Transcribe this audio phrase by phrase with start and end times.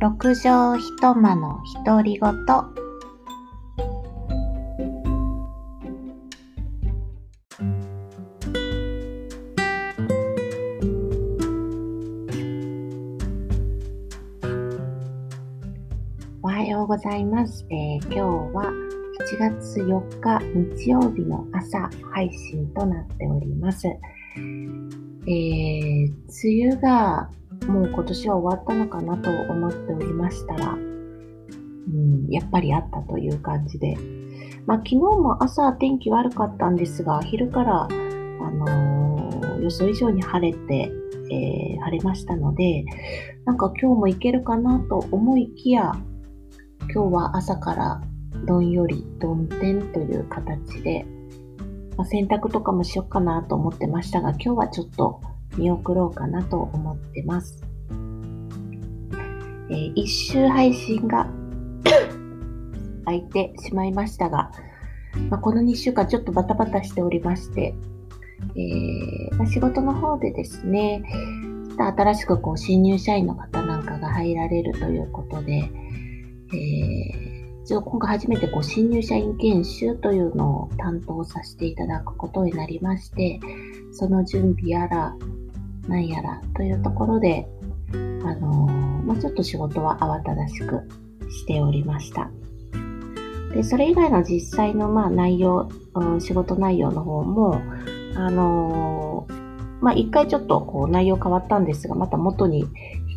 [0.00, 2.30] 六畳一間の独り言
[16.42, 18.20] おはようございます、えー今日
[18.54, 18.88] は
[19.20, 20.38] 7月4日
[20.76, 23.88] 日曜日の朝配信となっております。
[23.88, 27.28] えー、梅雨が
[27.68, 30.76] もう今年は終わったのかなと思っておりましたら、う
[31.90, 33.96] ん、やっぱりあったという感じで、
[34.66, 39.08] まあ、昨日も朝天気悪かったんですが、昼から、あのー
[39.60, 40.92] 予想以上に晴れて、
[41.30, 42.84] えー晴れましたので、
[43.44, 45.92] なんか今日も行けるかなと思いきや、
[46.92, 48.02] 今日は朝から
[48.46, 51.06] どんより、どん天という形で、
[51.96, 55.20] まあ、洗濯とかもしよっかなと思ってましたが、今日はちょっと
[55.58, 57.62] 見送ろうかなと思ってます。
[59.70, 61.28] えー一周配信が
[63.04, 64.50] 空いてしまいましたが、
[65.30, 67.74] まあ、この2週間ちょっとバタバタしておりまして、
[68.54, 71.02] えーまあ仕事の方でですね、
[71.78, 75.70] 新しくこう新入社員の方なんかが入られるということで、
[76.52, 77.38] えー
[77.68, 83.40] 一応今回初めてこう新入社員研修というのを担当させていただくことになりまして、
[83.92, 85.14] その準備やら、
[85.88, 87.48] なんやらというところで、
[88.24, 88.66] あの
[89.04, 90.88] まあ、ちょっと仕事は慌ただしく
[91.30, 92.30] しておりました。
[93.54, 97.60] で、それ以外の実際のまあ内容、うん仕事内容の方も、
[98.14, 99.26] あの
[99.80, 102.66] まあ、一回ちょっとこう内容変わったんですが、また元に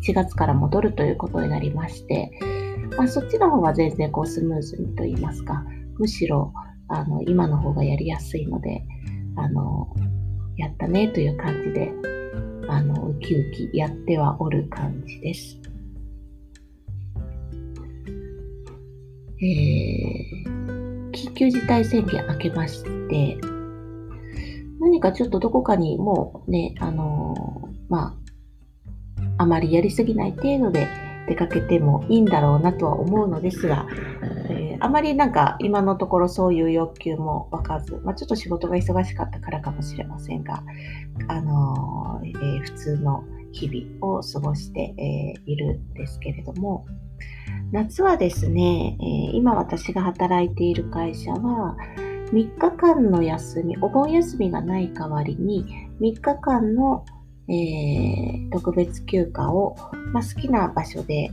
[0.04, 2.30] 7月から戻るということになりまして、
[2.96, 5.64] まあ、そっちの方は全然こうスムーズにと言いますか、
[5.98, 6.52] むしろ
[6.88, 8.82] あの今の方がやりやすいので、
[9.36, 9.94] あの
[10.56, 11.92] やったねという感じで、
[13.34, 15.58] ウキウキやってはおる感じです。
[19.40, 20.52] えー
[21.12, 23.36] 緊急事態宣言明けまして、
[24.80, 28.16] 何かちょっとどこかにもうね、あのーま
[29.38, 30.88] あ、あまりやりすぎない程度で
[31.28, 33.86] 出かけてもいいんだろうなとは思うのですが、
[34.82, 40.64] あまりなんか今のところそういう欲求も湧かず、まあ、ちょっと仕事が忙しかったからかもしれませんが、
[41.28, 46.84] あのーえー普通の日々を過ごして、えーいるんですけれども、
[47.70, 51.76] 夏はですね、え今私が働いている会社は、
[52.32, 55.64] 3日間の休み、お盆休みがない代わりに、
[56.00, 57.04] 3日間の、
[57.48, 59.76] え特別休暇を、
[60.12, 61.30] まあ、好きな場所で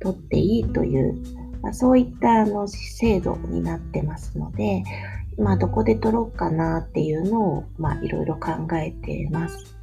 [0.00, 1.20] 取っていいという、
[1.62, 4.82] まあ、そういったあの制度になってますので、
[5.38, 7.64] まあ、どこで取ろうかなっていうのを、
[8.02, 9.76] いろいろ考えています。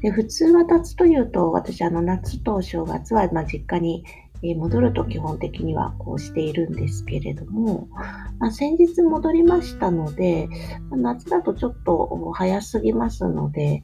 [0.00, 4.04] で普通は夏というと、私、あの夏と正月は、ま、実家に
[4.56, 7.88] 戻ると基本的にはこうしているんですけれども、
[8.40, 10.48] まあ、先日戻りましたので、
[10.90, 13.82] 夏だとちょっと早すぎますので、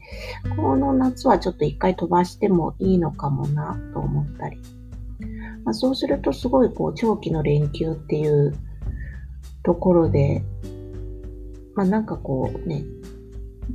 [0.57, 4.59] この夏はちょっと一回飛ばしてもいいのかもなと思ったり、
[5.65, 8.55] まあ、そうするとすごいこう長期の連休っていう
[9.63, 10.43] ところで、
[11.75, 12.83] まあなんかこうね、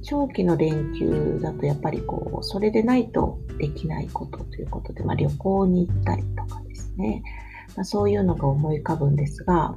[0.03, 7.23] 長期の連休だとやっぱりこう、それでないとできないことということで、まあ旅行に行ったりとかですね、
[7.77, 9.77] まあ、そういうのが思い浮かぶんですが、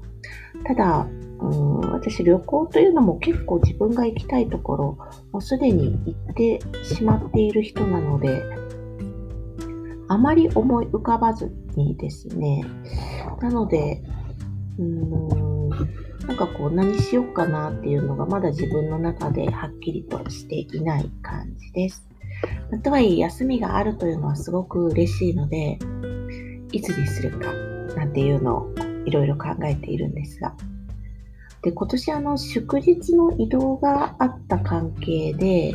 [0.65, 1.07] ただ、
[1.39, 4.97] うん、私旅行というのも結構自分が行きたいところ、
[5.31, 8.43] もうすでに行ってしまっている人なので、
[10.07, 12.63] あまり思い浮かばずにですね、
[13.41, 14.01] なので、
[14.77, 15.69] うーん、
[16.27, 22.05] なんかこう何しようかなっていうのがまだ自分の中ではっきりとしていない感じです。
[22.83, 25.79] とはいえ休みがあるというのはすごく嬉しいので、
[26.71, 27.53] いつにするか
[27.95, 28.73] なんていうのを
[29.05, 30.53] いろいろ考えているんですが。
[31.61, 35.73] で、今年あの祝日の移動があった関係で、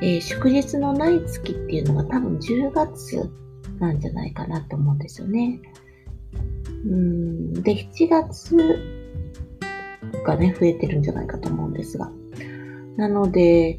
[0.00, 3.30] えー祝日のない月っていうのが多分10月
[3.78, 5.60] なんじゃないかなと思うんですよね。
[6.86, 8.56] うんで、7月
[10.26, 12.10] がね、増えてるんじゃないかと思うんですが。
[12.96, 13.78] なので、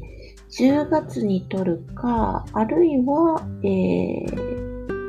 [0.50, 4.54] 10月に取るか、あるいは、えー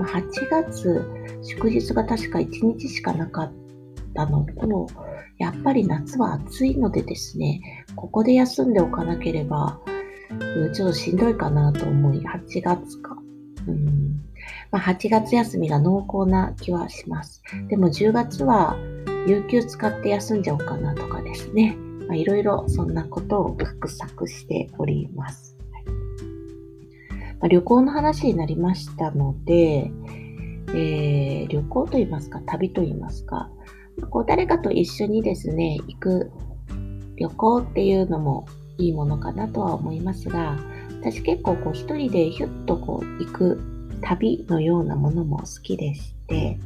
[0.03, 1.01] 8月、
[1.41, 3.51] 祝日が確か1日しかなかっ
[4.13, 4.87] たのと、
[5.37, 9.79] やっぱり夏は暑いのでですね、ここで休んでおかなければ、
[10.73, 13.17] ちょっとしんどいかなと思い、8月か。
[13.67, 14.04] うん
[14.71, 17.41] まあ、8月休みが濃厚な気はします。
[17.69, 18.75] でも10月は
[19.27, 21.77] 有給使って休んじゃおうかなとかですね。
[22.13, 25.57] いろいろそんなことを画策しております。
[27.39, 29.91] まあ、旅行の話になりましたので、
[30.69, 33.49] えー、旅行といいますか、旅といいますか、
[34.09, 36.31] こう誰かと一緒にですね、行く
[37.17, 38.45] 旅行っていうのも
[38.77, 40.57] いいものかなとは思いますが、
[41.01, 46.57] 私結構こう一人でヒュッとこう行く旅のようなものも好きでして、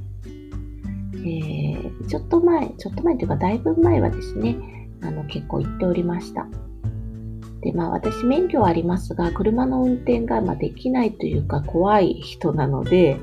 [1.16, 4.56] えー、ちょっと前、ちょっと前というかだいぶ前はですね、
[5.02, 6.48] あの結構行っておりました。
[7.62, 13.18] で、まあ私免許はありますが、車の運転がまできないというか怖い人なので、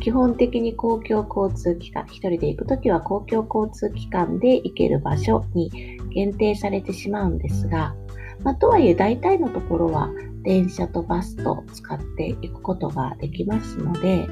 [0.00, 7.94] 基本的に公共交通機関、一人で行くときは公共交通機関で行ける場所に限定されてしまうんですが、
[8.42, 10.10] まあ、とはいえ大体のところは
[10.46, 14.28] 電車とバスと使っていくことができますので、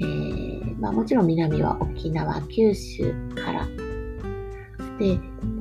[0.00, 3.66] えー、まあ、もちろん南は沖縄、九州から
[4.98, 5.18] で、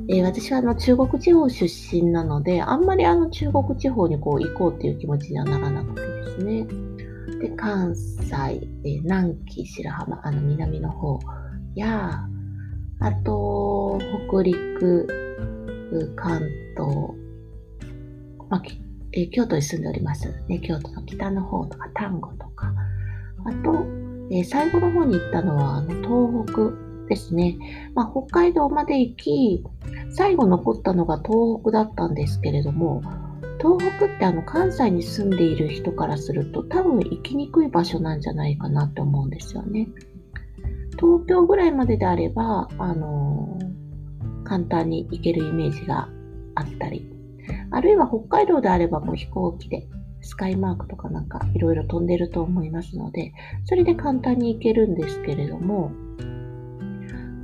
[0.09, 6.67] えー、私はあの中国地方出身なので、あんまりあの中国地方にこう行こうっていう気持ちにはならなくてですね。
[7.41, 8.35] で、関西、
[8.83, 11.19] えー、南紀、白浜、あの南の方
[11.73, 12.27] や、
[12.99, 13.99] あと、
[14.29, 15.07] 北陸、
[16.15, 16.41] 関
[16.75, 17.15] 東、
[18.49, 18.61] まあ
[19.17, 20.59] えー、京都に住んでおりますね。
[20.59, 22.71] 京都の北の方とか丹後とか、
[23.45, 23.83] あと、
[24.29, 27.57] えー、最後の方に行ったのはあの東北ですね。
[27.95, 29.63] まあ、北海道まで行き、
[30.11, 33.01] 最後残ったのが東北だったんですけれども、
[33.59, 39.87] 東北ってあの関西に住んでいる人からすると多分行きにくい場所なんじゃないかなって思うんですよね。
[40.91, 46.07] 東京ぐらいまでであれば、あのー、簡単に行けるイメージが
[46.53, 47.16] あったり、
[47.71, 49.87] あるいは北海道であればもう飛行機で
[50.21, 53.33] スカイマークとかなんかいろいろ飛んでると思いますので、
[53.65, 55.91] それで簡単に行けるんですけれども、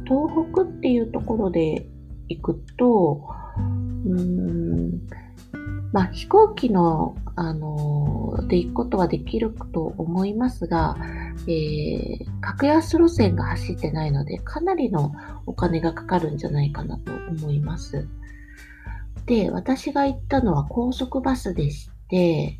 [0.05, 1.87] 東北っていうところで
[2.29, 3.23] 行くと、
[4.05, 5.01] うーん、
[5.91, 10.95] まあ、飛行機の、あので行くことはできると思いますが、
[11.47, 15.13] えー、格安路線が走ってないので、かなりの
[15.45, 18.07] お金がかかるんじゃないかなと思います。
[19.25, 22.59] で、私が行ったのは高速バスでして、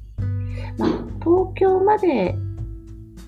[0.78, 0.90] まあ、
[1.20, 2.36] 東京まで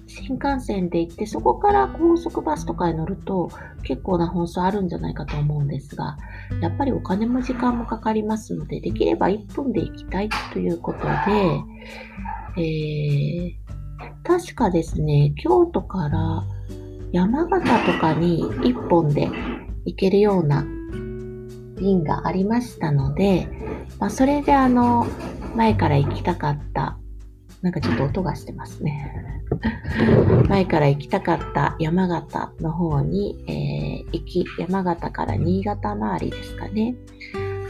[0.07, 3.49] 新幹線で行って、そこから高速バスとかに乗ると
[3.83, 6.17] 結構な本数あるんじゃないかと思うんですが、
[6.61, 11.11] やっぱりお金も時間もかかりますので、できれば1分で行きたいということで、
[12.57, 13.53] えー、
[14.23, 16.43] 確かですね、京都から
[17.11, 19.29] 山形とかに1本で
[19.85, 20.65] 行けるような
[21.75, 23.47] 便がありましたので、
[23.99, 25.05] まあ、それであの、
[25.55, 26.97] 前から行きたかった
[27.65, 29.41] なんかちょっと音がしてますね。
[30.47, 36.95] 前から行きたかった山形の方に、えー、行き、山形から新潟周りですかね。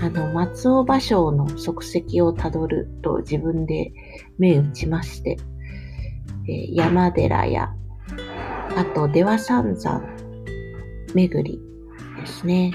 [0.01, 3.93] あの、松尾芭蕉の足跡をたどると自分で
[4.37, 5.37] 目打ちまして、
[6.49, 7.73] えー、山寺や、
[8.75, 10.03] あと、出羽三山
[11.13, 11.61] 巡り
[12.19, 12.73] ですね。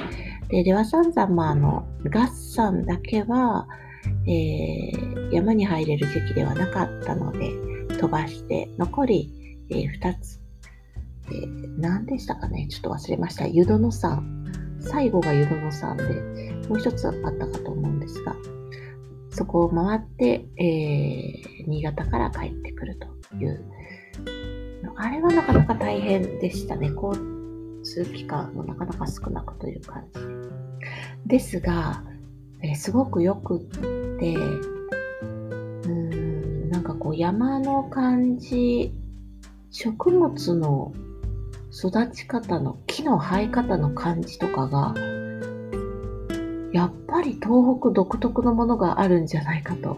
[0.51, 3.69] で、出羽三山もあの、合山だけは、
[4.27, 7.53] えー、山に入れる時期ではなかったので、
[7.97, 10.41] 飛ばして、残り、えー、2つ、
[11.29, 12.67] えー、何でしたかね？
[12.69, 13.47] ちょっと忘れました。
[13.47, 14.25] 湯殿山。
[14.81, 16.05] 最後が湯殿山で、
[16.69, 18.35] もう一つあったかと思うんですが、
[19.31, 23.65] そこを回って、えー、新潟から帰ってくるという。
[24.97, 26.89] あれはなかなか大変でしたね。
[26.89, 27.15] 交
[27.83, 30.27] 通機関もなかなか少なくという感じで
[31.27, 32.05] ですが、
[32.63, 33.61] え、すごくよくっ
[34.19, 34.35] て、
[35.85, 38.93] うん、なんかこう山の感じ、
[39.71, 40.93] 植物の
[41.73, 44.95] 育ち方の木の生え方の感じとかが、
[46.73, 49.97] やっぱり東北独特のものがあるんじゃないかと、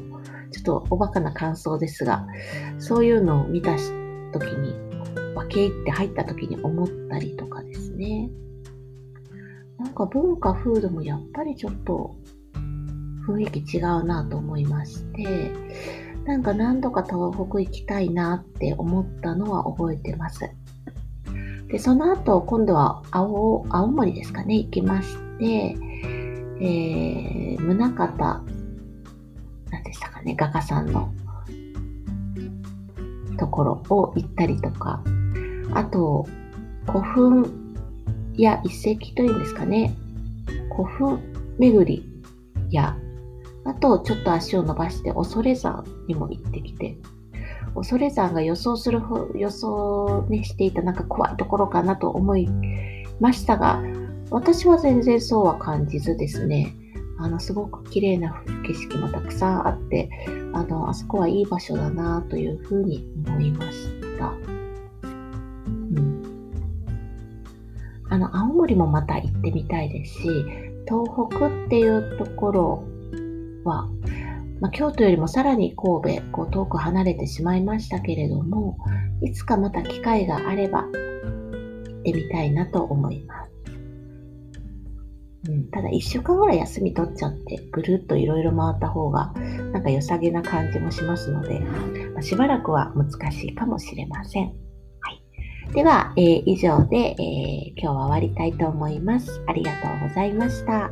[0.52, 2.26] ちょっとおバカな感想ですが、
[2.78, 3.76] そういうのを見た
[4.32, 4.74] 時に、
[5.34, 8.30] 分け入って入った時に思ったりとかですね。
[9.82, 12.14] なんか文化、風土もやっぱりちょっと
[13.26, 15.50] 雰囲気違うなと思いまして、
[16.24, 20.48] なんか何度か東北行きたいなって思ったのは覚えてます。
[21.66, 25.76] で、その後、今度は青、青森ですかね、行きまして、
[26.60, 28.44] えー、宗像、
[29.72, 31.12] 何でしたかね、画家さんの
[33.36, 35.02] ところを行ったりとか、
[35.74, 36.28] あと、
[36.86, 37.61] 古墳
[38.36, 39.94] や遺跡というんですかね、
[40.70, 41.20] 古墳
[41.58, 42.12] 巡り。
[42.72, 42.96] や
[43.64, 46.96] あと、ちょっと足を伸ばして恐山にも行ってきて、
[47.74, 49.00] 恐山が予想する、
[49.36, 52.48] 予想ね、していたなんか怖いところかなと思い
[53.20, 53.80] ましたが、
[54.30, 56.74] 私は全然そうは感じずですね、
[57.18, 60.10] あの、すごく綺麗な景色もたくさんあって、
[60.52, 64.51] あの、あそこはいい場所だなというふうに思いました。
[68.12, 70.28] あの、青森もまた行ってみたいですし、
[70.86, 72.84] 東北っていうところ
[73.64, 73.88] は、
[74.60, 78.76] まあ、京都よりもさらに神戸、こう遠く離れてしまいましたけれども、
[79.22, 83.52] いつかまた機会があれば行ってみたいなと思います。
[85.48, 89.32] うん、ただ1週間ぐらい休み取っちゃってぐるっといろいろ回った方が
[89.72, 91.60] なんか良さげな感じもしますので、
[92.12, 94.52] まあ、しばらくは難しいかもしれません。
[95.72, 99.42] では、えー、以上で、えー、今日は終わりたいと思います。
[99.46, 100.90] ありがとうございました。